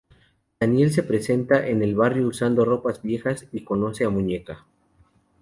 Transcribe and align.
Daniel 0.59 0.89
se 0.91 1.03
presenta 1.03 1.67
en 1.67 1.83
el 1.83 1.93
barrio 1.95 2.25
usando 2.27 2.65
ropas 2.65 3.03
viejas 3.03 3.45
y 3.51 3.63
conoce 3.63 4.03
a 4.03 4.09
Muñeca. 4.09 4.65